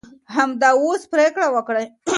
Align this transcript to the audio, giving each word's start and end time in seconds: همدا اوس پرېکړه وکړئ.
همدا 0.35 0.69
اوس 0.83 1.01
پرېکړه 1.13 1.47
وکړئ. 1.55 1.85